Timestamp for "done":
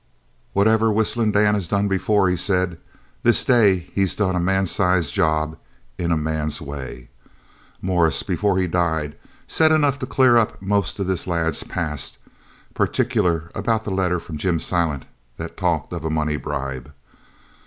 1.67-1.87, 4.15-4.35